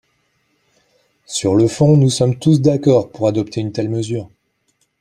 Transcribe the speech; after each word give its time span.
Sur 1.27 1.53
le 1.53 1.67
fond, 1.67 1.95
nous 1.95 2.09
sommes 2.09 2.39
tous 2.39 2.59
d’accord 2.59 3.11
pour 3.11 3.27
adopter 3.27 3.61
une 3.61 3.71
telle 3.71 3.89
mesure. 3.89 4.31